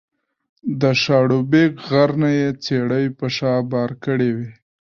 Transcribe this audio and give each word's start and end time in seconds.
د 0.81 0.83
شاړوبېک 1.03 1.73
غر 1.89 2.09
نه 2.21 2.29
یې 2.37 2.49
څېړۍ 2.63 3.05
په 3.17 3.25
شا 3.35 3.53
بار 3.71 3.91
کړې 4.03 4.29
وې 4.35 4.49